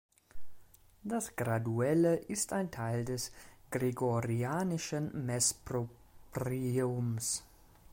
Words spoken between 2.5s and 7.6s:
ein Teil des gregorianischen Mess-Propriums.